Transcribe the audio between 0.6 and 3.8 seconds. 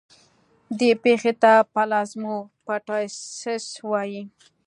دې پېښې ته پلازموپټایسس